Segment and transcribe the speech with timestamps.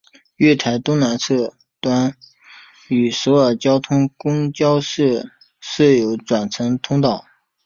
[0.37, 2.17] 月台东南侧端
[2.89, 7.23] 与首尔交通公社车站设有转乘通道。